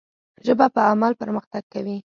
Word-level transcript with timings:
ژبه 0.45 0.65
په 0.75 0.81
عمل 0.91 1.11
پرمختګ 1.21 1.63
کوي. 1.73 1.97